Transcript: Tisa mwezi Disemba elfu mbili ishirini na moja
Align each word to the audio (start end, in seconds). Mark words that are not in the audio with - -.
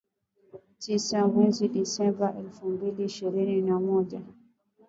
Tisa 0.81 1.19
mwezi 1.31 1.65
Disemba 1.73 2.27
elfu 2.41 2.63
mbili 2.73 3.01
ishirini 3.09 3.61
na 3.61 3.79
moja 3.79 4.21